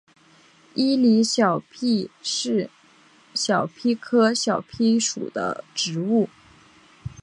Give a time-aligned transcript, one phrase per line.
[0.73, 2.71] 伊犁小檗是
[3.35, 6.27] 小檗科小檗属的植物。